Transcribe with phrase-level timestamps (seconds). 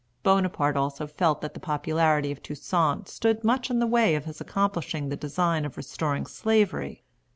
[0.23, 4.41] Bonaparte also felt that the popularity of Toussaint stood much in the way of his
[4.41, 7.03] accomplishing the design of restoring Slavery.